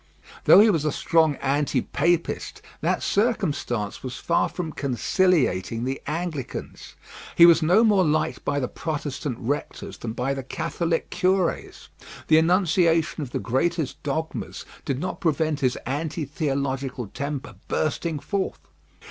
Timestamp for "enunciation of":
12.39-13.29